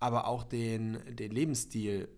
[0.00, 2.08] aber auch den, den Lebensstil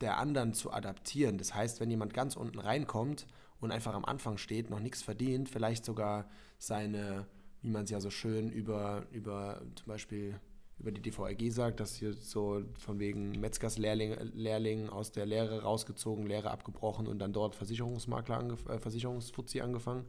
[0.00, 1.36] der anderen zu adaptieren.
[1.38, 3.26] Das heißt, wenn jemand ganz unten reinkommt
[3.60, 7.26] und einfach am Anfang steht, noch nichts verdient, vielleicht sogar seine,
[7.62, 10.40] wie man es ja so schön über, über zum Beispiel
[10.78, 16.26] über die DVRG sagt, dass hier so von wegen Metzgerslehrling Lehrling aus der Lehre rausgezogen,
[16.26, 20.04] Lehre abgebrochen und dann dort Versicherungsmakler, angef äh, Versicherungsfuzzi angefangen.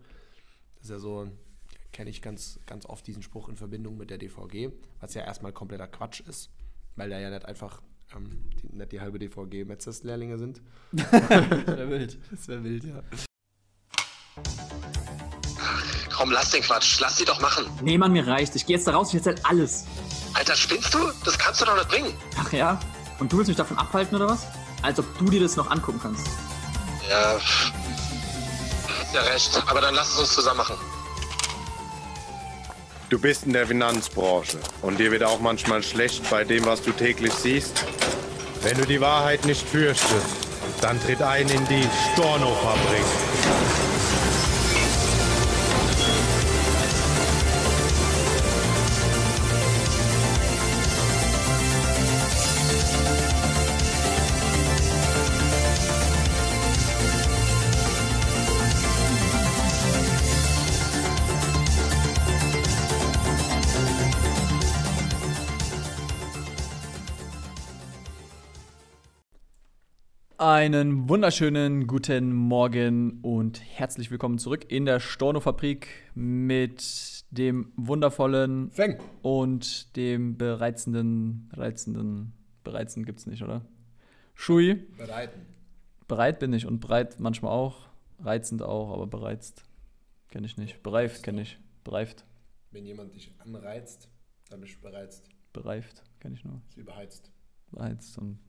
[0.75, 1.27] Das ist ja so,
[1.91, 5.53] kenne ich ganz, ganz oft diesen Spruch in Verbindung mit der DVG, was ja erstmal
[5.53, 6.51] kompletter Quatsch ist,
[6.95, 7.81] weil da ja nicht einfach
[8.15, 10.61] ähm, die, nicht die halbe DVG Metzgerslehrlinge sind.
[10.91, 12.18] das wäre wild.
[12.31, 13.04] Das wäre wild, ja.
[16.11, 17.00] Komm, lass den Quatsch.
[17.00, 17.65] Lass sie doch machen.
[17.81, 18.55] Nee, Mann, mir reicht.
[18.55, 19.86] Ich gehe jetzt da raus, ich erzähl alles.
[20.33, 21.00] Alter, spinnst du?
[21.23, 22.14] Das kannst du doch nicht bringen.
[22.37, 22.79] Ach ja?
[23.19, 24.47] Und du willst mich davon abhalten oder was?
[24.81, 26.28] Als ob du dir das noch angucken kannst.
[27.09, 27.39] Ja.
[29.14, 29.61] Ja, recht.
[29.67, 30.75] Aber dann lass es uns zusammen machen.
[33.09, 36.91] Du bist in der Finanzbranche und dir wird auch manchmal schlecht bei dem, was du
[36.91, 37.83] täglich siehst.
[38.61, 40.13] Wenn du die Wahrheit nicht fürchtest,
[40.80, 43.98] dann tritt ein in die Storno-Fabrik.
[70.60, 79.00] Einen wunderschönen guten Morgen und herzlich willkommen zurück in der Storno-Fabrik mit dem wundervollen Feng.
[79.22, 82.34] und dem bereizenden, reizenden,
[82.66, 83.62] bereizend gibt's nicht, oder?
[84.36, 84.76] Schui.
[84.98, 85.46] Bereiten.
[86.10, 87.88] Bereit bin ich und breit manchmal auch,
[88.20, 89.64] reizend auch, aber bereizt
[90.28, 90.84] kenne ich nicht.
[90.84, 91.58] Bereift kenne ich.
[91.86, 92.26] Bereift.
[92.72, 94.10] Wenn jemand dich anreizt,
[94.50, 95.30] dann bist du bereizt.
[95.54, 96.62] Bereift kenne ich nur.
[96.68, 97.32] Ist überheizt.
[97.72, 98.40] Beheizt und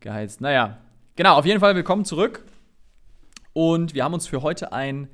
[0.00, 0.42] geheizt.
[0.42, 0.82] Naja,
[1.16, 2.44] genau, auf jeden Fall willkommen zurück.
[3.52, 5.08] Und wir haben uns für heute ein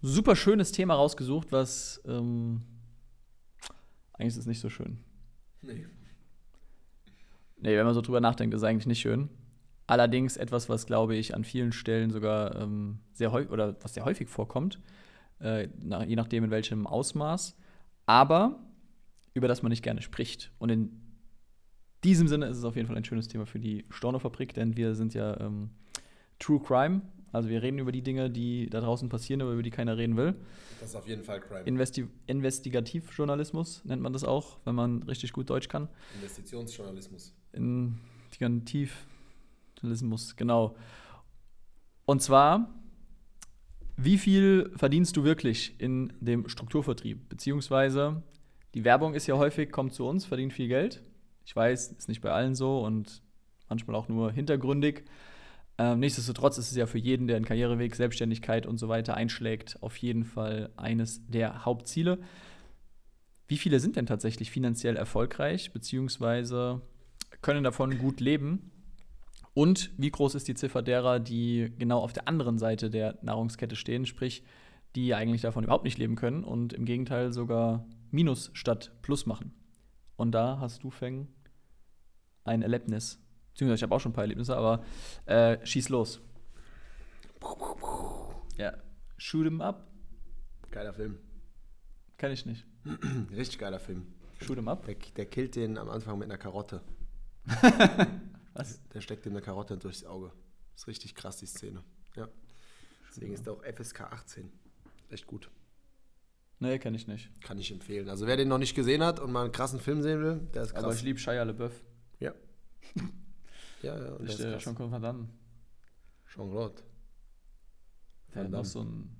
[0.00, 2.62] super schönes Thema rausgesucht, was ähm,
[4.12, 4.98] eigentlich ist es nicht so schön.
[5.62, 5.86] Nee.
[7.56, 9.30] Nee, wenn man so drüber nachdenkt, ist es eigentlich nicht schön.
[9.86, 14.04] Allerdings etwas, was, glaube ich, an vielen Stellen sogar ähm, sehr häufig oder was sehr
[14.04, 14.80] häufig vorkommt,
[15.40, 15.68] äh,
[16.06, 17.56] je nachdem in welchem Ausmaß,
[18.06, 18.58] aber
[19.34, 20.52] über das man nicht gerne spricht.
[20.58, 21.11] Und in
[22.04, 24.94] diesem Sinne ist es auf jeden Fall ein schönes Thema für die Storno-Fabrik, denn wir
[24.94, 25.70] sind ja ähm,
[26.38, 27.02] True Crime.
[27.30, 30.16] Also wir reden über die Dinge, die da draußen passieren, aber über die keiner reden
[30.16, 30.34] will.
[30.80, 31.62] Das ist auf jeden Fall Crime.
[31.62, 35.88] Investi Investigativjournalismus nennt man das auch, wenn man richtig gut Deutsch kann.
[36.20, 37.34] Investitionsjournalismus.
[37.52, 40.76] Investigativjournalismus, genau.
[42.04, 42.74] Und zwar,
[43.96, 47.28] wie viel verdienst du wirklich in dem Strukturvertrieb?
[47.28, 48.22] Beziehungsweise,
[48.74, 51.02] die Werbung ist ja häufig, kommt zu uns, verdient viel Geld.
[51.44, 53.22] Ich weiß, ist nicht bei allen so und
[53.68, 55.04] manchmal auch nur hintergründig.
[55.78, 59.82] Ähm, nichtsdestotrotz ist es ja für jeden, der einen Karriereweg, Selbstständigkeit und so weiter einschlägt,
[59.82, 62.18] auf jeden Fall eines der Hauptziele.
[63.48, 66.82] Wie viele sind denn tatsächlich finanziell erfolgreich, beziehungsweise
[67.40, 68.70] können davon gut leben?
[69.54, 73.76] Und wie groß ist die Ziffer derer, die genau auf der anderen Seite der Nahrungskette
[73.76, 74.42] stehen, sprich,
[74.94, 79.52] die eigentlich davon überhaupt nicht leben können und im Gegenteil sogar Minus statt Plus machen?
[80.16, 81.28] Und da hast du, Feng,
[82.44, 83.18] ein Erlebnis.
[83.52, 84.84] Beziehungsweise ich habe auch schon ein paar Erlebnisse, aber
[85.26, 86.20] äh, schieß los.
[88.56, 88.74] Ja.
[89.18, 89.90] Shoot 'em up?
[90.70, 91.18] Geiler Film.
[92.16, 92.66] Kenn ich nicht.
[93.30, 94.06] Richtig geiler Film.
[94.40, 94.84] Shoot 'em up?
[94.86, 96.82] Der, der killt den am Anfang mit einer Karotte.
[98.54, 98.80] Was?
[98.88, 100.32] Der steckt ihm eine Karotte durchs Auge.
[100.74, 101.82] Ist richtig krass, die Szene.
[102.16, 102.28] Ja.
[103.08, 104.50] Deswegen ist er auch FSK 18.
[105.10, 105.50] Echt gut.
[106.62, 107.28] Nee, kenn ich nicht.
[107.42, 108.08] Kann ich empfehlen.
[108.08, 110.62] Also wer den noch nicht gesehen hat und mal einen krassen Film sehen will, der
[110.62, 110.84] ist krass.
[110.84, 111.84] Aber ich liebe Shia LeBeouf.
[112.20, 112.32] ja.
[113.82, 114.12] ja, ja.
[114.12, 114.62] Und der Ich ist äh, krass.
[114.62, 115.28] schon verdammt.
[116.32, 116.74] Jean-Claude.
[118.28, 118.64] Der Van hat noch Damme.
[118.64, 119.16] so einen,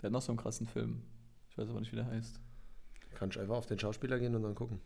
[0.00, 1.02] der hat noch so einen krassen Film.
[1.50, 2.40] Ich weiß aber nicht, wie der heißt.
[3.16, 4.80] Kannst einfach auf den Schauspieler gehen und dann gucken.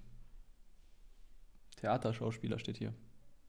[1.77, 2.95] Theaterschauspieler steht hier.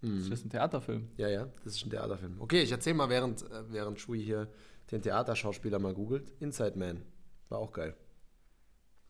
[0.02, 0.19] Mhm.
[0.19, 1.10] Ist das ein Theaterfilm?
[1.16, 2.42] Ja, ja, das ist ein Theaterfilm.
[2.42, 4.52] Okay, ich erzähl mal, während, äh, während Shui hier
[4.92, 6.30] den Theaterschauspieler mal googelt.
[6.40, 7.04] Inside Man.
[7.50, 7.96] War auch geil.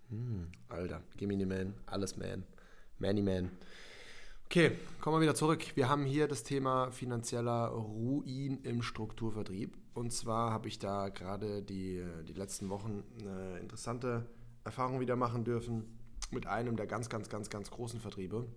[0.09, 2.43] Hm, Alter, Gemini Man, alles Man.
[2.99, 3.51] Manny Man.
[4.45, 4.71] Okay,
[5.01, 5.75] kommen wir wieder zurück.
[5.75, 9.77] Wir haben hier das Thema finanzieller Ruin im Strukturvertrieb.
[9.93, 14.25] Und zwar habe ich da gerade die, die letzten Wochen eine interessante
[14.63, 15.99] Erfahrung wieder machen dürfen
[16.31, 18.47] mit einem der ganz, ganz, ganz, ganz großen Vertriebe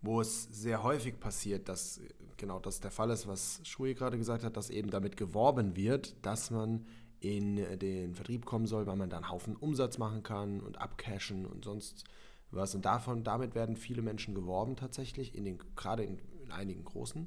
[0.00, 2.00] wo es sehr häufig passiert, dass
[2.36, 6.14] genau das der Fall ist, was Shui gerade gesagt hat, dass eben damit geworben wird,
[6.24, 6.86] dass man
[7.20, 11.46] in den Vertrieb kommen soll, weil man da einen Haufen Umsatz machen kann und abcashen
[11.46, 12.04] und sonst
[12.50, 12.74] was.
[12.74, 17.26] Und davon, damit werden viele Menschen geworben tatsächlich, in den, gerade in, in einigen großen.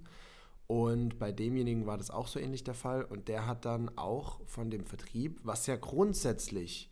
[0.68, 3.04] Und bei demjenigen war das auch so ähnlich der Fall.
[3.04, 6.90] Und der hat dann auch von dem Vertrieb, was ja grundsätzlich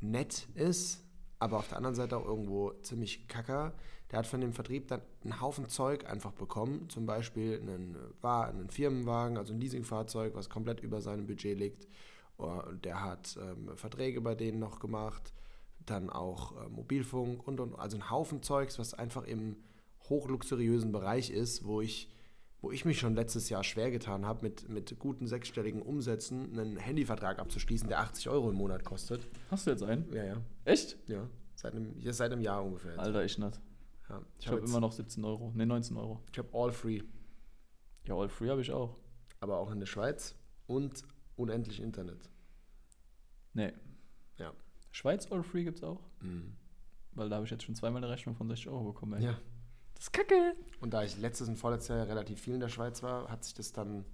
[0.00, 1.04] nett ist,
[1.38, 3.72] aber auf der anderen Seite auch irgendwo ziemlich kacker,
[4.10, 6.88] der hat von dem Vertrieb dann einen Haufen Zeug einfach bekommen.
[6.88, 11.86] Zum Beispiel einen, einen Firmenwagen, also ein Leasingfahrzeug, was komplett über seinem Budget liegt.
[12.36, 15.32] Und der hat ähm, Verträge bei denen noch gemacht,
[15.84, 19.56] dann auch äh, Mobilfunk und, und also ein Haufen Zeugs, was einfach im
[20.08, 22.08] hochluxuriösen Bereich ist, wo ich
[22.60, 26.76] wo ich mich schon letztes Jahr schwer getan habe, mit, mit guten sechsstelligen Umsätzen einen
[26.76, 29.28] Handyvertrag abzuschließen, der 80 Euro im Monat kostet.
[29.50, 30.12] Hast du jetzt einen?
[30.12, 30.36] Ja, ja.
[30.64, 30.96] Echt?
[31.08, 31.28] Ja.
[31.54, 32.92] Seit einem, seit einem Jahr ungefähr.
[32.92, 33.00] Jetzt.
[33.00, 33.60] Alter, ich nicht.
[34.08, 34.22] Ja.
[34.38, 35.52] Ich, hab habe immer noch 17 Euro.
[35.54, 36.22] Ne, 19 Euro.
[36.32, 37.02] Ich habe All Free,
[38.06, 38.96] Ja, All Free habe ich auch.
[39.40, 40.34] aber auch in der Schweiz
[40.66, 41.02] und
[41.36, 42.28] unendlich Internet.
[43.54, 43.72] Nee.
[44.36, 44.52] Ja.
[44.90, 46.00] Schweiz All Free gibt's auch?
[46.20, 46.56] Mhm.
[47.12, 49.14] Weil da habe ich jetzt schon zweimal eine Rechnung von 60 Euro bekommen.
[49.14, 49.24] Ey.
[49.24, 49.38] Ja.
[49.98, 50.54] Das ist kacke.
[50.80, 53.54] Und da ich letztes und vorletztes Jahr relativ viel in der Schweiz war, hat sich
[53.54, 54.04] das dann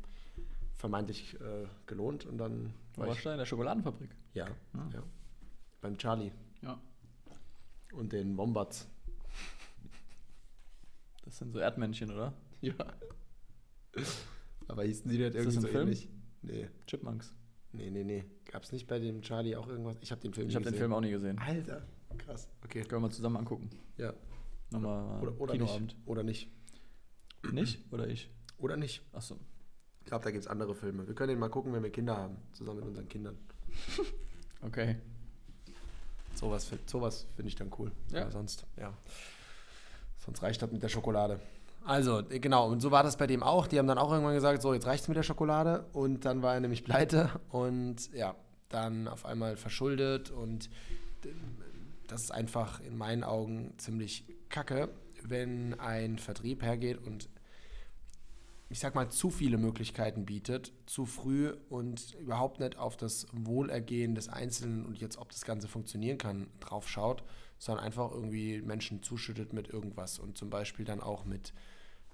[0.77, 4.11] vermeintlich äh, gelohnt und dann Du war warst ich, da in der Schokoladenfabrik.
[4.35, 4.89] ja, Ah.
[4.93, 5.03] ja,
[5.81, 6.33] beim Charlie
[6.63, 6.79] Ja.
[7.93, 8.87] und den Wombats.
[11.25, 12.33] Das sind so Erdmännchen, oder?
[12.61, 12.75] Ja.
[14.69, 15.83] Aber hießen die nicht irgendwie so Film?
[15.83, 16.09] ähnlich?
[16.41, 17.35] Nee, Chipmunks.
[17.73, 18.25] nee, nee, nee.
[18.47, 19.97] Gab's nicht bei dem Charlie auch irgendwas?
[20.01, 20.75] Ich habe den Film Ich habe den.
[20.75, 21.39] Film auch nie gesehen.
[21.39, 21.87] Alter,
[22.17, 22.49] krass.
[22.65, 23.69] Okay, Können wir mal zusammen angucken.
[23.99, 24.15] ja.
[24.75, 25.95] Nochmal Oder, oder Kinoabend.
[25.95, 26.07] nicht.
[26.07, 26.51] Oder nicht.
[27.53, 27.93] Nicht?
[27.93, 28.31] Oder ich?
[28.59, 29.03] Oder nicht.
[29.13, 29.37] Achso.
[30.01, 31.07] Ich glaube, da gibt es andere Filme.
[31.07, 32.37] Wir können den mal gucken, wenn wir Kinder haben.
[32.53, 33.37] Zusammen mit unseren Kindern.
[34.63, 34.97] Okay.
[36.35, 37.93] Sowas, sowas finde ich dann cool.
[38.11, 38.23] Ja.
[38.23, 38.95] Aber sonst, ja.
[40.25, 41.39] Sonst reicht das mit der Schokolade.
[41.85, 43.67] Also, äh, genau, und so war das bei dem auch.
[43.67, 45.85] Die haben dann auch irgendwann gesagt, so, jetzt reicht's mit der Schokolade.
[45.93, 48.35] Und dann war er nämlich pleite und ja,
[48.71, 50.31] dann auf einmal verschuldet.
[50.31, 50.71] Und
[52.09, 54.89] das ist einfach in meinen Augen ziemlich kacke,
[55.23, 57.29] wenn ein Vertrieb hergeht und
[58.69, 64.15] ich sag mal, zu viele Möglichkeiten bietet, zu früh und überhaupt nicht auf das Wohlergehen
[64.15, 67.23] des Einzelnen und jetzt, ob das Ganze funktionieren kann, drauf schaut,
[67.59, 71.53] sondern einfach irgendwie Menschen zuschüttet mit irgendwas und zum Beispiel dann auch mit,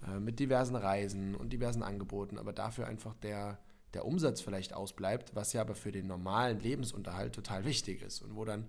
[0.06, 3.59] äh, mit diversen Reisen und diversen Angeboten, aber dafür einfach der,
[3.94, 8.37] der Umsatz vielleicht ausbleibt, was ja aber für den normalen Lebensunterhalt total wichtig ist und
[8.37, 8.69] wo dann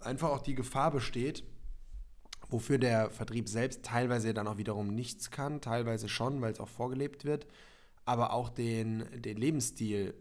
[0.00, 1.44] einfach auch die Gefahr besteht,
[2.48, 6.68] wofür der Vertrieb selbst teilweise dann auch wiederum nichts kann, teilweise schon, weil es auch
[6.68, 7.46] vorgelebt wird,
[8.04, 10.14] aber auch den, den Lebensstil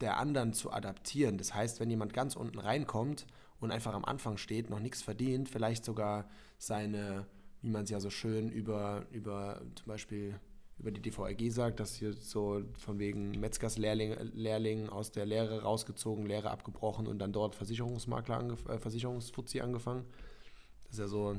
[0.00, 1.38] der anderen zu adaptieren.
[1.38, 3.26] Das heißt, wenn jemand ganz unten reinkommt
[3.60, 7.26] und einfach am Anfang steht, noch nichts verdient, vielleicht sogar seine,
[7.62, 10.38] wie man es ja so schön über, über zum Beispiel
[10.78, 16.26] über die DVRG sagt, dass hier so von wegen Metzgerslehrling Lehrling aus der Lehre rausgezogen,
[16.26, 20.04] Lehre abgebrochen und dann dort Versicherungsmakler, angef äh, Versicherungsfuzzi angefangen.
[20.96, 21.36] Das ist ja so,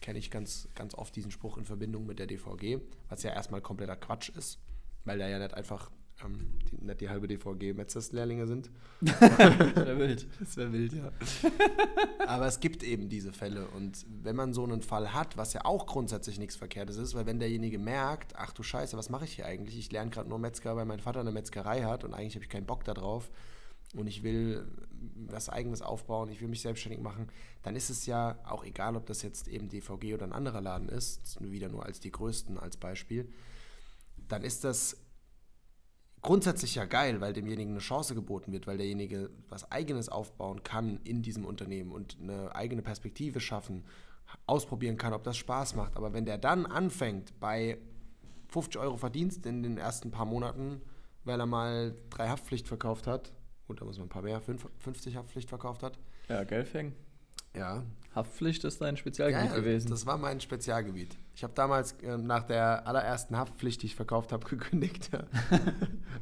[0.00, 3.60] kenne ich ganz, ganz oft diesen Spruch in Verbindung mit der DVG, was ja erstmal
[3.60, 4.58] kompletter Quatsch ist,
[5.04, 5.90] weil da ja nicht einfach
[6.24, 8.70] ähm, die, nicht die halbe DVG Metzgerslehrlinge sind.
[9.02, 10.26] Sehr wild.
[10.40, 11.12] Das wäre wild, ja.
[12.26, 13.66] Aber es gibt eben diese Fälle.
[13.68, 17.26] Und wenn man so einen Fall hat, was ja auch grundsätzlich nichts Verkehrtes ist, weil
[17.26, 19.78] wenn derjenige merkt, ach du Scheiße, was mache ich hier eigentlich?
[19.78, 22.50] Ich lerne gerade nur Metzger, weil mein Vater eine Metzgerei hat und eigentlich habe ich
[22.50, 23.30] keinen Bock darauf
[23.94, 24.66] und ich will
[25.14, 27.28] was Eigenes aufbauen, ich will mich selbstständig machen,
[27.62, 30.88] dann ist es ja auch egal, ob das jetzt eben DVG oder ein anderer Laden
[30.88, 33.32] ist, wieder nur als die größten als Beispiel,
[34.28, 34.96] dann ist das
[36.22, 40.98] grundsätzlich ja geil, weil demjenigen eine Chance geboten wird, weil derjenige was Eigenes aufbauen kann
[41.04, 43.84] in diesem Unternehmen und eine eigene Perspektive schaffen,
[44.46, 45.96] ausprobieren kann, ob das Spaß macht.
[45.96, 47.78] Aber wenn der dann anfängt bei
[48.48, 50.80] 50 Euro Verdienst in den ersten paar Monaten,
[51.24, 53.32] weil er mal drei Haftpflicht verkauft hat,
[53.66, 56.92] gut, da muss man ein paar mehr, fünf- 50 Haftpflicht verkauft hat, Ja, Gelfing.
[57.54, 57.82] ja,
[58.14, 59.90] Haftpflicht ist dein Spezialgebiet ja, gewesen.
[59.90, 61.18] Das war mein Spezialgebiet.
[61.34, 65.10] Ich habe damals ähm, nach der allerersten Haftpflicht, die ich verkauft habe, gekündigt.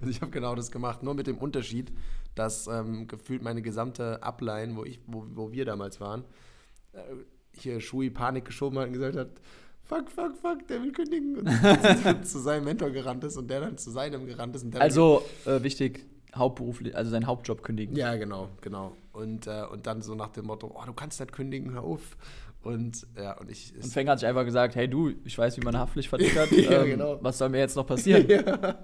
[0.01, 1.93] Also ich habe genau das gemacht, nur mit dem Unterschied,
[2.35, 6.25] dass ähm, gefühlt meine gesamte Upline, wo, ich, wo, wo wir damals waren,
[6.93, 6.99] äh,
[7.53, 9.29] hier Schui Panik geschoben hat und gesagt hat,
[9.85, 11.37] fuck, fuck, fuck, der will kündigen.
[11.39, 11.47] Und
[12.27, 14.65] zu, seinem Mentor gerannt ist und der dann zu seinem gerannt ist.
[14.65, 16.05] Und der also, äh, wichtig,
[16.37, 17.97] hauptberuflich, also seinen Hauptjob kündigen.
[17.97, 18.97] ja, genau, genau.
[19.13, 22.17] Und, äh, und dann so nach dem Motto, oh, du kannst nicht kündigen, hör auf.
[22.65, 23.75] Und ja, und ich.
[23.75, 26.51] Und Feng hat sich einfach gesagt, hey du, ich weiß, wie man Haftpflicht verdickert.
[26.53, 27.19] Ja, ähm, genau.
[27.21, 28.27] Was soll mir jetzt noch passieren?
[28.29, 28.79] ja.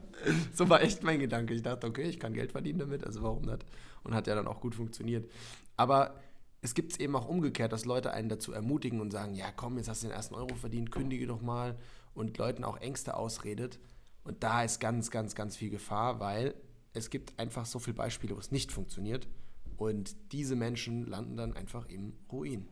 [0.52, 1.54] So war echt mein Gedanke.
[1.54, 3.64] Ich dachte, okay, ich kann Geld verdienen damit, also warum nicht?
[4.04, 5.30] Und hat ja dann auch gut funktioniert.
[5.78, 6.14] Aber
[6.61, 9.78] es gibt es eben auch umgekehrt, dass Leute einen dazu ermutigen und sagen, ja komm,
[9.78, 11.78] jetzt hast du den ersten Euro verdient, kündige doch mal
[12.12, 13.78] und Leuten auch Ängste ausredet.
[14.25, 16.54] Und da ist ganz, ganz, ganz viel Gefahr, weil
[16.92, 19.28] es gibt einfach so viele Beispiele, wo es nicht funktioniert.
[19.76, 22.68] Und diese Menschen landen dann einfach im Ruin.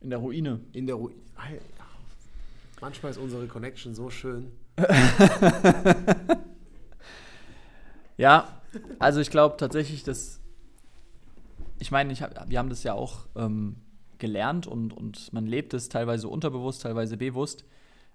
[0.00, 0.60] In der Ruine.
[0.72, 1.20] In der Ruine.
[2.80, 4.50] Manchmal ist unsere Connection so schön.
[8.20, 8.60] Ja,
[8.98, 10.42] also ich glaube tatsächlich, dass.
[11.78, 13.76] Ich meine, ich hab, wir haben das ja auch ähm,
[14.18, 17.64] gelernt und, und man lebt es teilweise unterbewusst, teilweise bewusst,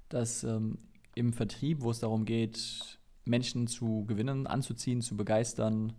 [0.10, 0.78] dass ähm,
[1.16, 5.94] im Vertrieb, wo es darum geht, Menschen zu gewinnen, anzuziehen, zu begeistern,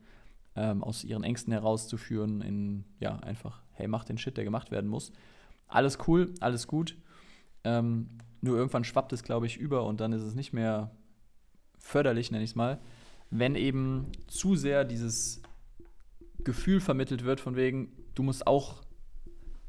[0.54, 4.88] ähm, aus ihren Ängsten herauszuführen, in, ja, einfach, hey, mach den Shit, der gemacht werden
[4.88, 5.12] muss.
[5.68, 6.96] Alles cool, alles gut.
[7.64, 8.08] Ähm,
[8.40, 10.90] nur irgendwann schwappt es, glaube ich, über und dann ist es nicht mehr
[11.78, 12.78] förderlich, nenne ich es mal,
[13.30, 15.42] wenn eben zu sehr dieses
[16.44, 18.82] Gefühl vermittelt wird, von wegen, du musst auch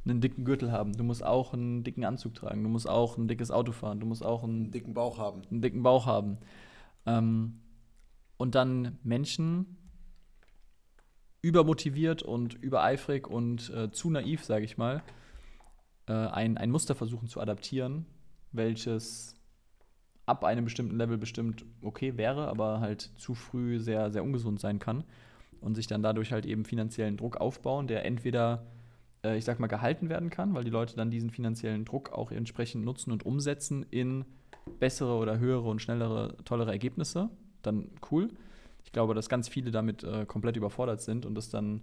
[0.05, 3.27] einen dicken Gürtel haben, du musst auch einen dicken Anzug tragen, du musst auch ein
[3.27, 5.41] dickes Auto fahren, du musst auch einen, Einen dicken Bauch haben.
[5.49, 6.37] einen dicken Bauch haben.
[7.07, 7.61] Ähm,
[8.37, 9.77] und dann Menschen
[11.41, 15.01] übermotiviert und übereifrig und äh, zu naiv, sage ich mal,
[16.07, 18.05] äh, ein, ein Muster versuchen zu adaptieren,
[18.51, 19.35] welches
[20.25, 24.77] ab einem bestimmten Level bestimmt okay wäre, aber halt zu früh sehr, sehr ungesund sein
[24.77, 25.03] kann
[25.61, 28.65] und sich dann dadurch halt eben finanziellen Druck aufbauen, der entweder,
[29.23, 32.31] äh, ich sag mal, gehalten werden kann, weil die Leute dann diesen finanziellen Druck auch
[32.31, 34.25] entsprechend nutzen und umsetzen in
[34.67, 37.29] bessere oder höhere und schnellere, tollere Ergebnisse,
[37.61, 38.29] dann cool.
[38.83, 41.81] Ich glaube, dass ganz viele damit äh, komplett überfordert sind und das dann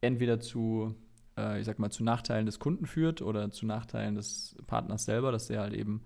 [0.00, 0.94] entweder zu,
[1.36, 5.30] äh, ich sag mal, zu Nachteilen des Kunden führt oder zu Nachteilen des Partners selber,
[5.30, 6.02] dass der halt eben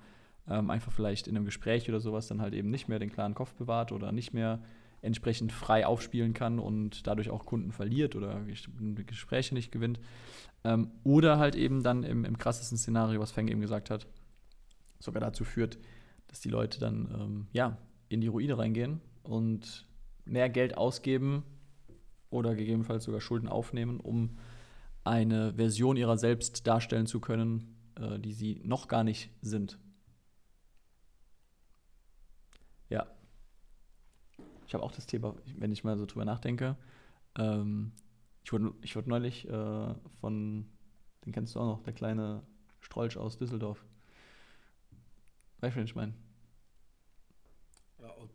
[0.48, 3.34] ähm, einfach vielleicht in einem Gespräch oder sowas dann halt eben nicht mehr den klaren
[3.34, 4.60] Kopf bewahrt oder nicht mehr
[5.00, 10.00] entsprechend frei aufspielen kann und dadurch auch Kunden verliert oder ges- Gespräche nicht gewinnt.
[10.64, 14.06] Ähm, oder halt eben dann im, im krassesten Szenario, was Feng eben gesagt hat,
[14.98, 15.78] sogar dazu führt,
[16.34, 19.86] dass die Leute dann ähm, ja, in die Ruine reingehen und
[20.24, 21.44] mehr Geld ausgeben
[22.28, 24.36] oder gegebenenfalls sogar Schulden aufnehmen, um
[25.04, 29.78] eine Version ihrer selbst darstellen zu können, äh, die sie noch gar nicht sind.
[32.88, 33.06] Ja.
[34.66, 36.76] Ich habe auch das Thema, wenn ich mal so drüber nachdenke.
[37.38, 37.92] Ähm,
[38.42, 40.66] ich, wurde, ich wurde neulich äh, von,
[41.24, 42.42] den kennst du auch noch, der kleine
[42.80, 43.84] Strolch aus Düsseldorf.
[45.60, 46.12] Weißt du, wen ich meine?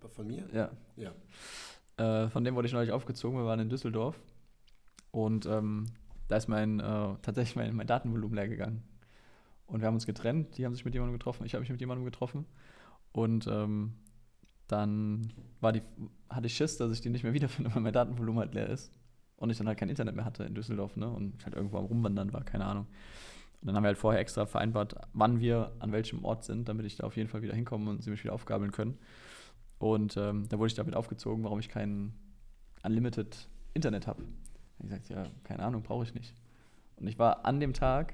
[0.10, 0.48] Von mir?
[0.54, 0.72] Ja.
[0.96, 1.14] Ja.
[1.98, 3.38] Äh, von dem wurde ich neulich aufgezogen.
[3.38, 4.20] Wir waren in Düsseldorf.
[5.12, 5.88] Und ähm,
[6.28, 8.84] da ist mein, äh, tatsächlich mein, mein Datenvolumen leer gegangen.
[9.66, 10.58] Und wir haben uns getrennt.
[10.58, 11.46] Die haben sich mit jemandem getroffen.
[11.46, 12.46] Ich habe mich mit jemandem getroffen.
[13.12, 13.94] Und ähm,
[14.68, 15.82] dann war die,
[16.30, 18.92] hatte ich Schiss, dass ich die nicht mehr wiederfinde, weil mein Datenvolumen halt leer ist.
[19.38, 21.10] Und ich dann halt kein Internet mehr hatte in Düsseldorf, ne?
[21.10, 22.88] Und ich halt irgendwo am Rumwandern war, keine Ahnung.
[23.62, 26.86] Und dann haben wir halt vorher extra vereinbart, wann wir an welchem Ort sind, damit
[26.86, 28.98] ich da auf jeden Fall wieder hinkomme und sie mich wieder aufgabeln können.
[29.80, 32.14] Und ähm, da wurde ich damit aufgezogen, warum ich kein
[32.84, 34.24] Unlimited Internet habe.
[34.78, 36.34] Ich gesagt, ja, keine Ahnung, brauche ich nicht.
[36.98, 38.14] Und ich war an dem Tag,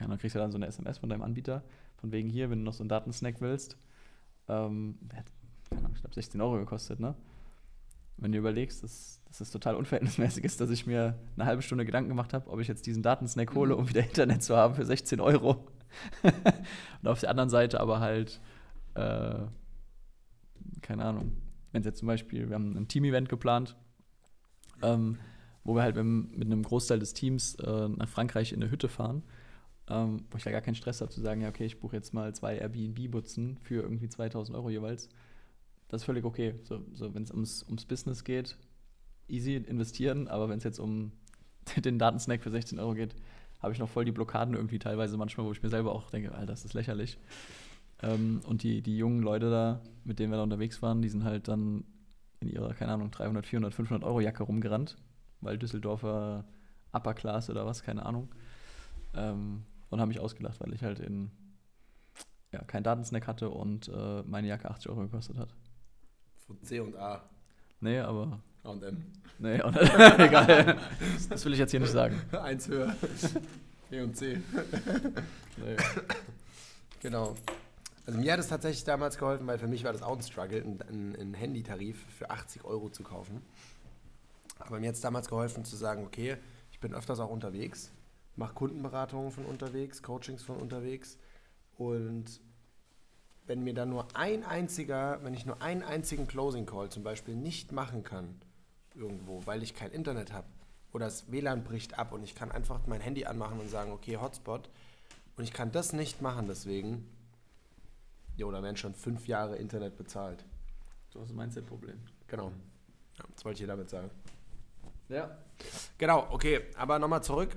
[0.00, 1.62] ja, dann kriegst du dann so eine SMS von deinem Anbieter,
[1.96, 3.76] von wegen hier, wenn du noch so einen Datensnack willst,
[4.48, 5.26] ähm, der hat,
[5.68, 7.14] keine Ahnung, ich glaube 16 Euro gekostet, ne?
[8.16, 11.86] Wenn du überlegst, dass, dass es total unverhältnismäßig ist, dass ich mir eine halbe Stunde
[11.86, 14.84] Gedanken gemacht habe, ob ich jetzt diesen Datensnack hole, um wieder Internet zu haben für
[14.84, 15.66] 16 Euro.
[17.02, 18.40] Und auf der anderen Seite aber halt,
[18.94, 19.38] äh,
[20.82, 21.32] keine Ahnung,
[21.72, 23.76] wenn es jetzt zum Beispiel, wir haben ein Team-Event geplant,
[24.82, 25.18] ähm,
[25.64, 29.22] wo wir halt mit, einem Großteil des Teams äh, nach Frankreich in eine Hütte fahren,
[29.88, 32.14] ähm, wo ich da gar keinen Stress habe zu sagen, ja, okay, ich buche jetzt
[32.14, 35.08] mal zwei Airbnb-Butzen für irgendwie 2000 Euro jeweils.
[35.88, 36.54] Das ist völlig okay.
[36.62, 38.56] So, so wenn es ums, ums Business geht,
[39.28, 41.12] easy investieren, aber wenn es jetzt um
[41.76, 43.14] den Datensnack für 16 Euro geht,
[43.60, 46.32] habe ich noch voll die Blockaden irgendwie teilweise manchmal, wo ich mir selber auch denke,
[46.32, 47.18] Alter, das ist lächerlich.
[48.02, 51.24] Ähm, und die, die jungen Leute da, mit denen wir da unterwegs waren, die sind
[51.24, 51.84] halt dann
[52.40, 54.96] in ihrer, keine Ahnung, 300, 400, 500 Euro Jacke rumgerannt,
[55.40, 56.44] weil Düsseldorfer
[56.92, 58.28] Upper Class oder was, keine Ahnung.
[59.14, 61.30] Ähm, und haben mich ausgelacht, weil ich halt in,
[62.52, 65.54] ja, keinen Datensnack hatte und äh, meine Jacke 80 Euro gekostet hat.
[66.46, 67.22] Von C und A.
[67.80, 69.04] Nee, aber, Und M.
[69.38, 69.76] nee, und,
[70.18, 70.78] egal.
[71.14, 72.20] Das, das will ich jetzt hier nicht sagen.
[72.32, 72.94] Eins höher.
[73.90, 74.40] B und C.
[75.56, 75.76] Nee.
[77.00, 77.34] Genau.
[78.10, 80.62] Also mir hat es tatsächlich damals geholfen, weil für mich war das auch ein Struggle,
[80.62, 83.40] einen, einen, Handytarif für 80 Euro zu kaufen.
[84.58, 86.36] Aber mir hat es damals geholfen zu sagen, okay,
[86.72, 87.92] ich bin öfters auch unterwegs,
[88.34, 91.18] mache Kundenberatungen von unterwegs, Coachings von unterwegs
[91.78, 92.40] und
[93.46, 97.36] wenn mir dann nur ein einziger, wenn ich nur einen einzigen Closing Call zum Beispiel
[97.36, 98.40] nicht machen kann
[98.96, 100.48] irgendwo, weil ich kein Internet habe
[100.92, 104.16] oder das WLAN bricht ab und ich kann einfach mein Handy anmachen und sagen, okay,
[104.16, 104.68] Hotspot
[105.36, 107.06] und ich kann das nicht machen deswegen,
[108.40, 110.44] jo, da werden schon fünf Jahre Internet bezahlt.
[111.12, 111.98] Du hast ein Mindset-Problem.
[112.26, 112.52] Genau.
[113.18, 114.10] Ja, das wollte ich damit sagen.
[115.08, 115.36] Ja.
[115.98, 117.56] Genau, okay, aber nochmal zurück.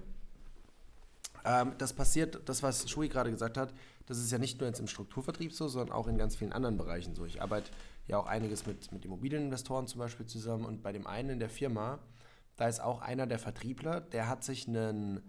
[1.45, 3.73] Ähm, das passiert, das, was Shui gerade gesagt hat,
[4.05, 6.77] das ist ja nicht nur jetzt im Strukturvertrieb so, sondern auch in ganz vielen anderen
[6.77, 7.25] Bereichen so.
[7.25, 7.71] Ich arbeite
[8.07, 11.49] ja auch einiges mit, mit Immobilieninvestoren zum Beispiel zusammen und bei dem einen in der
[11.49, 11.99] Firma,
[12.57, 15.21] da ist auch einer der Vertriebler, der hat sich einen,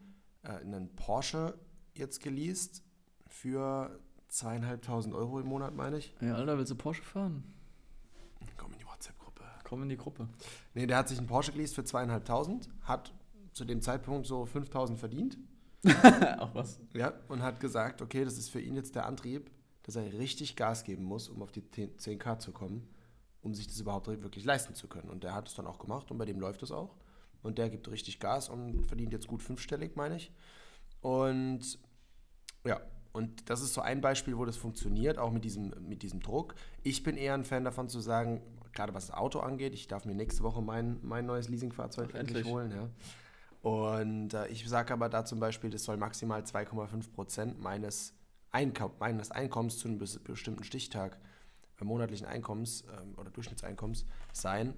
[0.42, 1.54] äh, einen Porsche
[1.94, 2.82] jetzt geleast
[3.28, 4.00] für
[4.34, 6.12] zweieinhalbtausend Euro im Monat, meine ich.
[6.20, 7.44] Ja, Alter, willst du Porsche fahren?
[8.56, 9.42] Komm in die WhatsApp-Gruppe.
[9.62, 10.28] Komm in die Gruppe.
[10.74, 13.14] Nee, der hat sich einen Porsche geleast für zweieinhalbtausend, hat
[13.52, 15.38] zu dem Zeitpunkt so 5000 verdient.
[16.38, 16.80] Auch was?
[16.94, 19.50] Ja, und hat gesagt, okay, das ist für ihn jetzt der Antrieb,
[19.84, 22.88] dass er richtig Gas geben muss, um auf die 10k zu kommen,
[23.42, 25.10] um sich das überhaupt wirklich leisten zu können.
[25.10, 26.96] Und der hat es dann auch gemacht und bei dem läuft es auch.
[27.42, 30.32] Und der gibt richtig Gas und verdient jetzt gut fünfstellig, meine ich.
[31.02, 31.78] Und
[32.64, 32.80] ja,
[33.14, 36.56] und das ist so ein Beispiel, wo das funktioniert, auch mit diesem, mit diesem Druck.
[36.82, 38.42] Ich bin eher ein Fan davon zu sagen,
[38.72, 42.18] gerade was das Auto angeht, ich darf mir nächste Woche mein, mein neues Leasingfahrzeug Ach,
[42.18, 42.52] endlich endlich.
[42.52, 42.72] holen.
[42.72, 42.90] Ja.
[43.62, 48.14] Und äh, ich sage aber da zum Beispiel, das soll maximal 2,5 Prozent meines,
[48.50, 51.16] Einkau meines Einkommens zu einem bes- bestimmten Stichtag
[51.80, 54.74] äh, monatlichen Einkommens ähm, oder Durchschnittseinkommens sein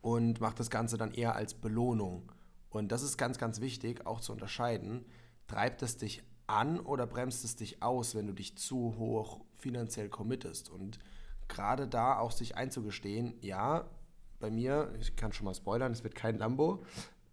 [0.00, 2.32] und macht das Ganze dann eher als Belohnung.
[2.68, 5.04] Und das ist ganz, ganz wichtig, auch zu unterscheiden.
[5.46, 10.08] Treibt es dich an oder bremst es dich aus, wenn du dich zu hoch finanziell
[10.08, 10.70] committest?
[10.70, 10.98] Und
[11.46, 13.88] gerade da auch sich einzugestehen, ja,
[14.40, 16.84] bei mir, ich kann schon mal spoilern, es wird kein Lambo,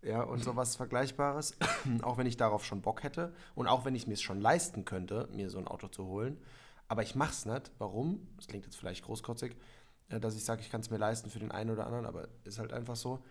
[0.02, 1.58] ja, und sowas Vergleichbares,
[2.04, 4.86] auch wenn ich darauf schon Bock hätte und auch wenn ich mir es schon leisten
[4.86, 6.38] könnte, mir so ein Auto zu holen.
[6.88, 7.72] Aber ich mache es nicht.
[7.80, 8.28] Warum?
[8.38, 9.56] Das klingt jetzt vielleicht großkotzig,
[10.10, 12.28] äh, dass ich sage, ich kann es mir leisten für den einen oder anderen, aber
[12.44, 13.24] ist halt einfach so.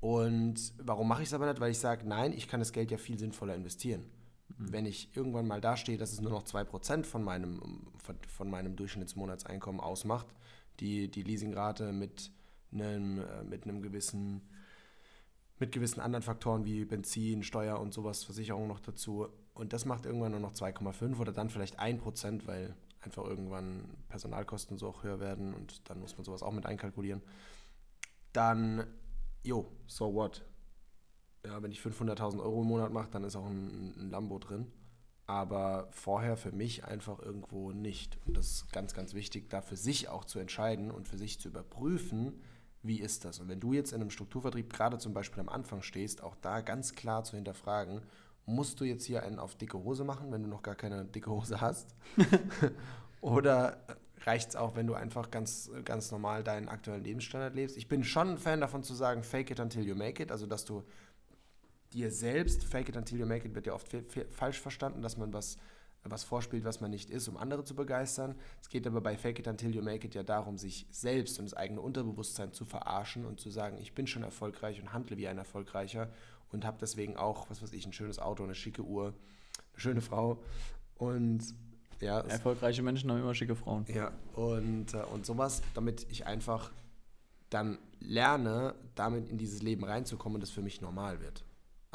[0.00, 1.60] Und warum mache ich es aber nicht?
[1.60, 4.10] Weil ich sage, nein, ich kann das Geld ja viel sinnvoller investieren.
[4.56, 7.60] Wenn ich irgendwann mal dastehe, dass es nur noch 2% von meinem,
[7.98, 10.26] von, von meinem Durchschnittsmonatseinkommen ausmacht,
[10.80, 12.30] die, die Leasingrate mit
[12.72, 14.42] einem, äh, mit einem gewissen,
[15.58, 19.28] mit gewissen anderen Faktoren wie Benzin, Steuer und sowas, Versicherung noch dazu.
[19.54, 24.78] Und das macht irgendwann nur noch 2,5 oder dann vielleicht 1%, weil einfach irgendwann Personalkosten
[24.78, 27.22] so auch höher werden und dann muss man sowas auch mit einkalkulieren.
[28.32, 28.86] Dann,
[29.42, 30.44] jo, so what?
[31.44, 34.66] Ja, wenn ich 500.000 Euro im Monat mache, dann ist auch ein, ein Lambo drin.
[35.26, 38.18] Aber vorher für mich einfach irgendwo nicht.
[38.26, 41.38] Und das ist ganz, ganz wichtig, da für sich auch zu entscheiden und für sich
[41.38, 42.40] zu überprüfen,
[42.82, 43.38] wie ist das.
[43.38, 46.60] Und wenn du jetzt in einem Strukturvertrieb gerade zum Beispiel am Anfang stehst, auch da
[46.60, 48.00] ganz klar zu hinterfragen,
[48.46, 51.30] musst du jetzt hier einen auf dicke Hose machen, wenn du noch gar keine dicke
[51.30, 51.94] Hose hast?
[53.20, 53.84] Oder
[54.24, 57.76] reicht es auch, wenn du einfach ganz, ganz normal deinen aktuellen Lebensstandard lebst?
[57.76, 60.46] Ich bin schon ein Fan davon zu sagen, fake it until you make it, also
[60.46, 60.82] dass du
[61.92, 63.88] dir selbst, fake it until you make it, wird ja oft
[64.30, 65.58] falsch verstanden, dass man was,
[66.04, 68.34] was vorspielt, was man nicht ist, um andere zu begeistern.
[68.60, 71.46] Es geht aber bei fake it until you make it ja darum, sich selbst und
[71.46, 75.28] das eigene Unterbewusstsein zu verarschen und zu sagen, ich bin schon erfolgreich und handle wie
[75.28, 76.10] ein Erfolgreicher
[76.50, 79.06] und habe deswegen auch, was weiß ich, ein schönes Auto, eine schicke Uhr,
[79.72, 80.42] eine schöne Frau
[80.96, 81.54] und
[82.00, 83.84] ja, Erfolgreiche Menschen haben immer schicke Frauen.
[83.92, 86.70] ja, und, äh, und sowas, damit ich einfach
[87.50, 91.44] dann lerne, damit in dieses Leben reinzukommen und das für mich normal wird.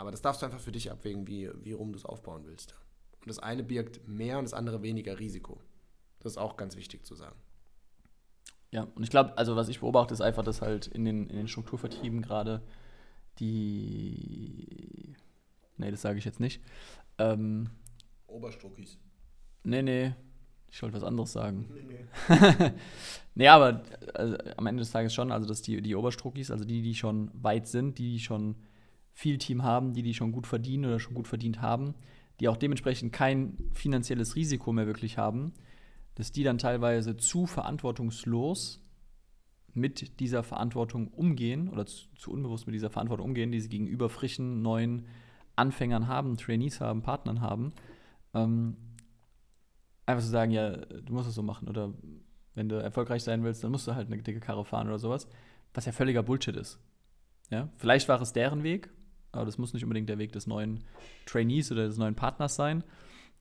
[0.03, 2.75] Aber das darfst du einfach für dich abwägen, wie, wie rum du es aufbauen willst.
[3.21, 5.61] Und das eine birgt mehr und das andere weniger Risiko.
[6.19, 7.37] Das ist auch ganz wichtig zu sagen.
[8.69, 11.37] Ja, und ich glaube, also was ich beobachte, ist einfach, dass halt in den, in
[11.37, 12.61] den Strukturvertrieben gerade
[13.39, 15.15] die.
[15.77, 16.61] Nee, das sage ich jetzt nicht.
[17.17, 17.69] Ähm,
[18.27, 18.97] Oberstruckis.
[19.63, 20.13] nee, nee,
[20.69, 21.69] ich wollte was anderes sagen.
[23.35, 23.83] nee, aber
[24.15, 27.31] also, am Ende des Tages schon, also dass die, die Oberstruckis, also die, die schon
[27.41, 28.57] weit sind, die, die schon
[29.13, 31.93] viel Team haben, die, die schon gut verdienen oder schon gut verdient haben,
[32.39, 35.53] die auch dementsprechend kein finanzielles Risiko mehr wirklich haben,
[36.15, 38.81] dass die dann teilweise zu verantwortungslos
[39.73, 44.09] mit dieser Verantwortung umgehen oder zu, zu unbewusst mit dieser Verantwortung umgehen, die sie gegenüber
[44.09, 45.07] frischen, neuen
[45.55, 47.73] Anfängern haben, Trainees haben, Partnern haben.
[48.33, 48.77] Ähm,
[50.05, 51.93] einfach zu sagen, ja, du musst es so machen oder
[52.55, 55.27] wenn du erfolgreich sein willst, dann musst du halt eine dicke Karre fahren oder sowas,
[55.73, 56.79] was ja völliger Bullshit ist.
[57.49, 57.69] Ja?
[57.77, 58.89] Vielleicht war es deren Weg,
[59.33, 60.83] aber das muss nicht unbedingt der Weg des neuen
[61.25, 62.83] Trainees oder des neuen Partners sein.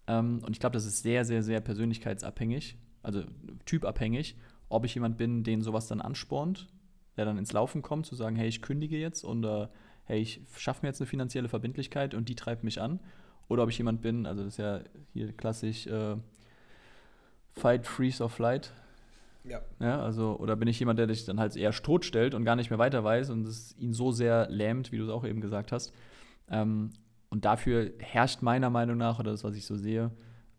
[0.09, 3.23] Ähm, und ich glaube, das ist sehr, sehr, sehr persönlichkeitsabhängig, also
[3.67, 4.37] typabhängig,
[4.69, 6.69] ob ich jemand bin, den sowas dann anspornt,
[7.17, 9.69] der dann ins Laufen kommt, zu sagen, hey, ich kündige jetzt und äh,
[10.05, 13.01] hey, ich schaffe mir jetzt eine finanzielle Verbindlichkeit und die treibt mich an.
[13.49, 14.81] Oder ob ich jemand bin, also das ist ja
[15.13, 16.17] hier klassisch äh,
[17.53, 18.73] Fight, Freeze or Flight.
[19.45, 19.61] Ja.
[19.81, 22.71] Ja, also, oder bin ich jemand, der dich dann halt eher totstellt und gar nicht
[22.71, 25.73] mehr weiter weiß und es ihn so sehr lähmt, wie du es auch eben gesagt
[25.73, 25.93] hast.
[26.49, 26.91] Ähm,
[27.29, 30.13] und dafür herrscht meiner Meinung nach, oder das, was ich so sehe,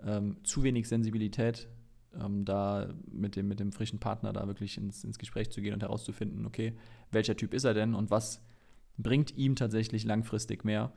[0.03, 1.69] ähm, zu wenig Sensibilität,
[2.19, 5.73] ähm, da mit dem, mit dem frischen Partner da wirklich ins, ins Gespräch zu gehen
[5.73, 6.73] und herauszufinden, okay,
[7.11, 8.41] welcher Typ ist er denn und was
[8.97, 10.91] bringt ihm tatsächlich langfristig mehr.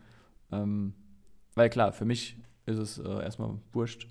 [0.50, 0.94] Ähm,
[1.54, 4.08] weil klar, für mich ist es äh, erstmal wurscht,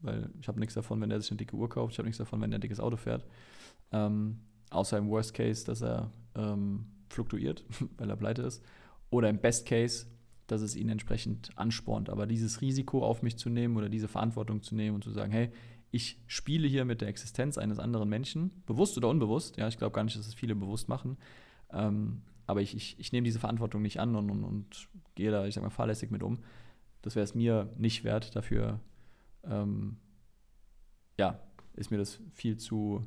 [0.00, 2.18] weil ich habe nichts davon, wenn er sich eine dicke Uhr kauft, ich habe nichts
[2.18, 3.24] davon, wenn er ein dickes Auto fährt.
[3.92, 7.64] Ähm, außer im Worst Case, dass er ähm, fluktuiert,
[7.96, 8.62] weil er pleite ist.
[9.10, 10.06] Oder im Best Case,
[10.46, 12.10] dass es ihn entsprechend anspornt.
[12.10, 15.32] Aber dieses Risiko auf mich zu nehmen oder diese Verantwortung zu nehmen und zu sagen,
[15.32, 15.50] hey,
[15.90, 19.94] ich spiele hier mit der Existenz eines anderen Menschen, bewusst oder unbewusst, ja, ich glaube
[19.94, 21.16] gar nicht, dass es viele bewusst machen,
[21.72, 25.46] ähm, aber ich, ich, ich nehme diese Verantwortung nicht an und, und, und gehe da,
[25.46, 26.40] ich sag mal, fahrlässig mit um.
[27.02, 28.34] Das wäre es mir nicht wert.
[28.36, 28.80] Dafür,
[29.48, 29.96] ähm,
[31.18, 31.40] ja,
[31.74, 33.02] ist mir das viel zu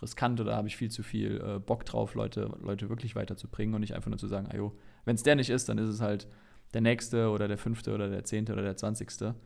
[0.00, 3.80] riskant oder habe ich viel zu viel äh, Bock drauf, Leute, Leute wirklich weiterzubringen und
[3.80, 6.28] nicht einfach nur zu sagen, ajo, wenn es der nicht ist, dann ist es halt
[6.74, 9.36] der nächste oder der fünfte oder der zehnte oder der zwanzigste.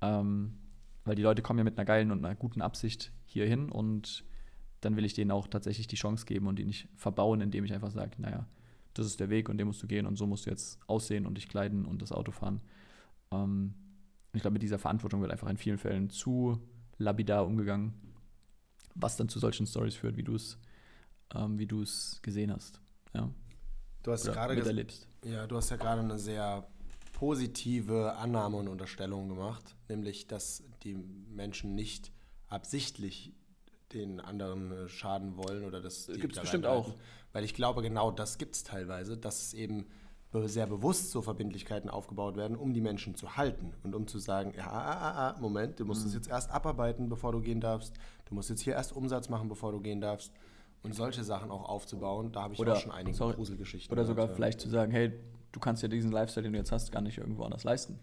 [0.00, 0.54] Ähm,
[1.04, 4.24] weil die Leute kommen ja mit einer geilen und einer guten Absicht hier hin und
[4.80, 7.72] dann will ich denen auch tatsächlich die Chance geben und die nicht verbauen, indem ich
[7.72, 8.46] einfach sage, naja,
[8.94, 11.26] das ist der Weg und den musst du gehen und so musst du jetzt aussehen
[11.26, 12.60] und dich kleiden und das Auto fahren.
[13.32, 13.74] Ähm,
[14.32, 16.60] ich glaube, mit dieser Verantwortung wird einfach in vielen Fällen zu
[16.98, 17.94] lapidar umgegangen,
[18.94, 20.58] was dann zu solchen Stories führt, wie du es
[21.34, 22.80] ähm, wie du es gesehen hast.
[23.14, 23.30] Ja.
[24.02, 25.06] Du hast gerade miterlebst.
[25.24, 26.66] Ja, du hast ja gerade eine sehr
[27.12, 32.10] positive Annahme und Unterstellung gemacht, nämlich, dass die Menschen nicht
[32.48, 33.32] absichtlich
[33.92, 36.92] den anderen äh, schaden wollen oder das Gibt's da bestimmt reinhalten.
[36.92, 36.98] auch.
[37.32, 39.90] Weil ich glaube, genau das gibt es teilweise, dass es eben be-
[40.32, 44.52] sehr bewusst so Verbindlichkeiten aufgebaut werden, um die Menschen zu halten und um zu sagen,
[44.56, 45.88] ja, ah, ah, ah, Moment, du Mhm.
[45.88, 47.94] musst es jetzt erst abarbeiten, bevor du gehen darfst.
[48.26, 50.32] Du musst jetzt hier erst Umsatz machen, bevor du gehen darfst.
[50.82, 53.92] Und solche Sachen auch aufzubauen, da habe ich Oder- auch schon einige sorry, Gruselgeschichten.
[53.92, 54.34] Oder gehört, sogar ja.
[54.34, 55.12] vielleicht zu sagen, hey,
[55.52, 57.98] du kannst ja diesen Lifestyle, den du jetzt hast, gar nicht irgendwo anders leisten.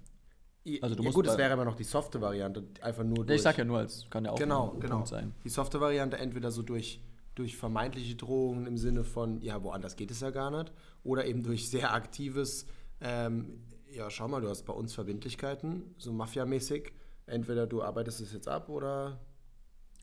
[0.82, 3.26] Also du ja, musst gut, es bei- wäre immer noch die softe Variante, einfach nur
[3.26, 3.38] durch.
[3.38, 4.96] ich sag ja nur, als kann ja auch genau, ein genau.
[4.96, 5.34] Punkt sein.
[5.46, 7.02] Die softe Variante entweder so durch,
[7.38, 10.74] durch vermeintliche Drohungen im Sinne von, ja, woanders geht es ja gar nicht,
[11.04, 12.66] oder eben durch sehr aktives,
[13.00, 16.92] ähm, ja, schau mal, du hast bei uns Verbindlichkeiten, so Mafia-mäßig.
[17.28, 19.20] Entweder du arbeitest es jetzt ab oder,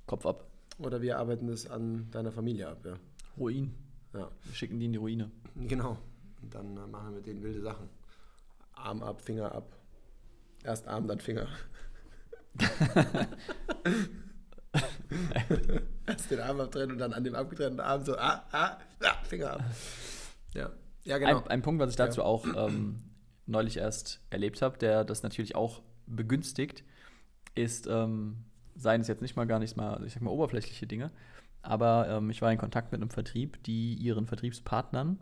[0.07, 0.47] Kopf ab.
[0.79, 2.97] oder wir arbeiten es an deiner Familie ab, ja.
[3.37, 3.75] Ruin.
[4.12, 5.31] Ja, Wir schicken die in die Ruine.
[5.57, 5.99] genau.
[6.40, 7.88] Und dann äh, machen wir mit denen wilde Sachen.
[8.73, 9.77] Arm ab, Finger ab.
[10.62, 11.49] Erst Arm, dann Finger.
[16.07, 19.55] Erst den Arm abtrennen und dann an dem abgetrennten Arm so, ah, ah, ah Finger
[19.55, 19.64] ab.
[20.55, 20.70] Ja,
[21.05, 21.42] ja genau.
[21.42, 22.96] Ein, ein Punkt, was ich dazu auch ähm,
[23.46, 26.85] neulich erst erlebt habe, der das natürlich auch begünstigt,
[27.55, 31.11] ist, ähm, seien es jetzt nicht mal gar nicht mal, ich sag mal, oberflächliche Dinge,
[31.62, 35.20] aber ähm, ich war in Kontakt mit einem Vertrieb, die ihren Vertriebspartnern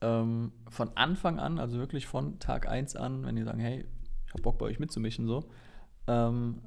[0.00, 3.86] ähm, von Anfang an, also wirklich von Tag 1 an, wenn die sagen, hey,
[4.26, 5.48] ich habe Bock bei euch mitzumischen, so,
[6.06, 6.62] ähm,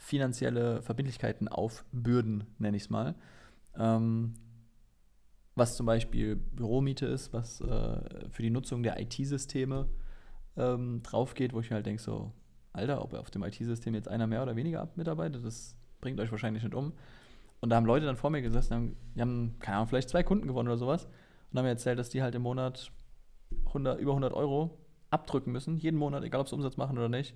[0.00, 3.14] finanzielle Verbindlichkeiten aufbürden, nenne ich es mal.
[3.78, 4.32] Ähm,
[5.54, 9.88] was zum Beispiel Büromiete ist, was äh, für die Nutzung der IT-Systeme
[10.56, 12.32] ähm, drauf geht, wo ich mir halt denke, so,
[12.72, 16.62] Alter, ob auf dem IT-System jetzt einer mehr oder weniger mitarbeitet, das bringt euch wahrscheinlich
[16.62, 16.94] nicht um.
[17.60, 20.22] Und da haben Leute dann vor mir gesessen, haben, die haben, keine Ahnung, vielleicht zwei
[20.22, 21.08] Kunden gewonnen oder sowas
[21.52, 22.90] und haben mir erzählt, dass die halt im Monat
[23.66, 24.78] 100, über 100 Euro
[25.10, 27.34] abdrücken müssen, jeden Monat, egal ob sie Umsatz machen oder nicht,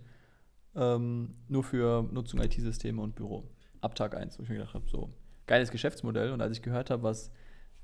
[0.77, 3.45] ähm, nur für Nutzung IT-Systeme und Büro.
[3.81, 5.11] Ab Tag 1, wo ich mir gedacht habe, so,
[5.47, 6.33] geiles Geschäftsmodell.
[6.33, 7.31] Und als ich gehört habe, was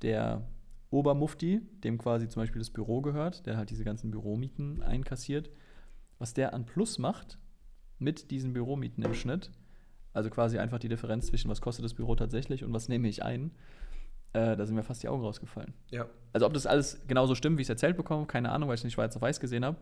[0.02, 0.46] der
[0.90, 5.50] Obermufti, dem quasi zum Beispiel das Büro gehört, der halt diese ganzen Büromieten einkassiert,
[6.18, 7.38] was der an Plus macht
[7.98, 9.50] mit diesen Büromieten im Schnitt,
[10.12, 13.22] also quasi einfach die Differenz zwischen was kostet das Büro tatsächlich und was nehme ich
[13.22, 13.52] ein,
[14.32, 15.74] äh, da sind mir fast die Augen rausgefallen.
[15.90, 16.06] ja.
[16.32, 18.80] Also ob das alles genauso stimmt, wie ich es erzählt bekomme, keine Ahnung, weil ich
[18.80, 19.76] es nicht schwarz auf weiß gesehen habe.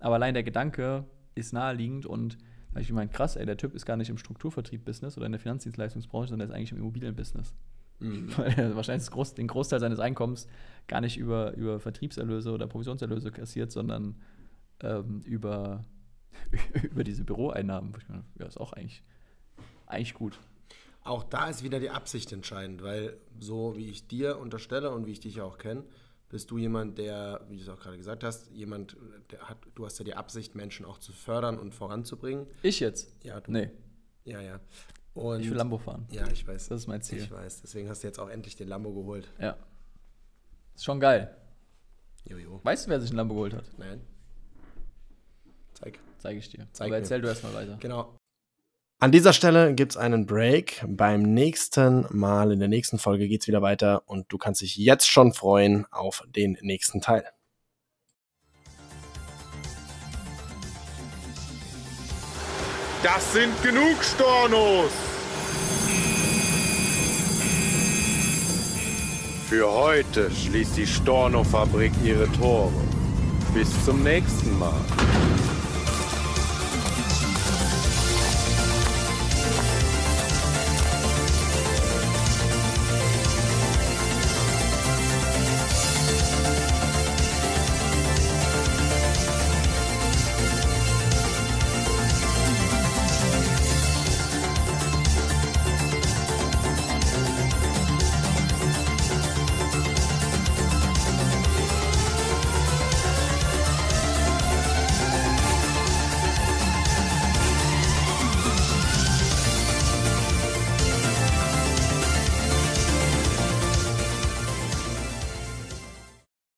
[0.00, 2.38] Aber allein der Gedanke ist naheliegend und
[2.72, 5.40] da ich meine, krass, ey, der Typ ist gar nicht im Strukturvertrieb-Business oder in der
[5.40, 7.54] Finanzdienstleistungsbranche, sondern der ist eigentlich im Immobilien-Business.
[8.00, 8.32] Mhm.
[8.36, 10.48] Weil er wahrscheinlich Groß, den Großteil seines Einkommens
[10.88, 14.16] gar nicht über, über Vertriebserlöse oder Provisionserlöse kassiert, sondern
[14.80, 15.84] ähm, über,
[16.82, 17.92] über diese Büroeinnahmen.
[18.08, 19.04] Meine, ja, ist auch eigentlich,
[19.86, 20.40] eigentlich gut.
[21.04, 25.12] Auch da ist wieder die Absicht entscheidend, weil so wie ich dir unterstelle und wie
[25.12, 25.84] ich dich auch kenne,
[26.34, 28.96] bist du jemand, der, wie du es auch gerade gesagt hast, jemand,
[29.30, 32.48] der hat, du hast ja die Absicht, Menschen auch zu fördern und voranzubringen.
[32.64, 33.14] Ich jetzt?
[33.22, 33.52] Ja, du.
[33.52, 33.70] Nee,
[34.24, 34.58] Ja, ja.
[35.14, 36.08] Und, ich will Lambo fahren.
[36.10, 36.70] Ja, ich weiß.
[36.70, 37.18] Das ist mein Ziel.
[37.22, 37.62] Ich weiß.
[37.62, 39.28] Deswegen hast du jetzt auch endlich den Lambo geholt.
[39.38, 39.56] Ja.
[40.74, 41.32] Ist schon geil.
[42.24, 42.58] Jojo.
[42.64, 43.70] Weißt du, wer sich ein Lambo geholt hat?
[43.78, 44.00] Nein.
[45.74, 46.00] Zeig.
[46.18, 46.66] Zeige ich dir.
[46.72, 47.02] Zeig Aber mir.
[47.02, 47.76] erzähl du erstmal weiter.
[47.78, 48.16] Genau.
[49.04, 50.82] An dieser Stelle gibt es einen Break.
[50.88, 54.76] Beim nächsten Mal, in der nächsten Folge geht es wieder weiter und du kannst dich
[54.76, 57.22] jetzt schon freuen auf den nächsten Teil.
[63.02, 64.90] Das sind genug Stornos!
[69.50, 72.72] Für heute schließt die Storno-Fabrik ihre Tore.
[73.52, 74.80] Bis zum nächsten Mal.